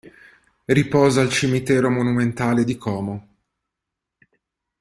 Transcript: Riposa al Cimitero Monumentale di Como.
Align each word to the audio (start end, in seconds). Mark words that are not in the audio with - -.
Riposa 0.65 1.21
al 1.21 1.29
Cimitero 1.29 1.87
Monumentale 1.91 2.63
di 2.63 2.75
Como. 2.75 3.27